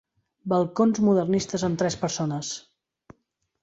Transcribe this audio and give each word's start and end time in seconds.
Balcons 0.53 1.03
modernistes 1.11 1.69
amb 1.69 1.81
tres 1.85 2.01
persones. 2.07 2.55